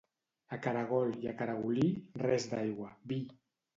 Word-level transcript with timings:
A 0.55 0.57
caragol 0.61 1.13
i 1.25 1.29
a 1.31 1.35
caragolí, 1.43 1.85
res 2.25 2.49
d'aigua: 2.55 2.91
vi! 3.13 3.21